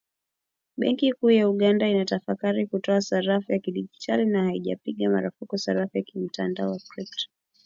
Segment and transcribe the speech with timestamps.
[0.77, 6.73] Benki kuu ya Uganda inatafakari kutoa sarafu ya kidigitali, na haijapiga marufuku sarafu ya kimtandao
[6.73, 7.25] ya Krypto